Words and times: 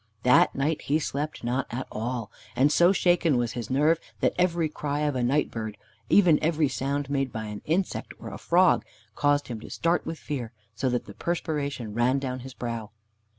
That 0.23 0.55
night 0.55 0.81
he 0.81 0.97
slept 0.97 1.43
not 1.43 1.67
at 1.69 1.85
all, 1.91 2.31
and 2.55 2.71
so 2.71 2.91
shaken 2.91 3.37
was 3.37 3.51
his 3.51 3.69
nerve 3.69 3.99
that 4.19 4.33
every 4.35 4.67
cry 4.67 5.01
of 5.01 5.15
a 5.15 5.21
night 5.21 5.51
bird, 5.51 5.77
even 6.09 6.39
every 6.41 6.67
sound 6.69 7.07
made 7.07 7.31
by 7.31 7.45
an 7.45 7.61
insect 7.65 8.11
or 8.17 8.29
a 8.29 8.39
frog, 8.39 8.83
caused 9.13 9.47
him 9.47 9.59
to 9.59 9.69
start 9.69 10.03
with 10.07 10.17
fear, 10.17 10.53
so 10.73 10.89
that 10.89 11.05
the 11.05 11.13
perspiration 11.13 11.93
ran 11.93 12.17
down 12.17 12.39
his 12.39 12.55
brow. 12.55 12.89